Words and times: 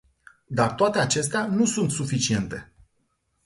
Dar 0.49 0.73
toate 0.75 0.99
acestea 0.99 1.45
nu 1.45 1.65
sunt 1.65 1.91
suficiente. 1.91 2.73